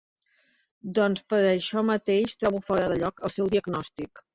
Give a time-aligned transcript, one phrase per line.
[0.99, 4.29] Doncs per això mateix, trobo fora de lloc el seu diagnòstic.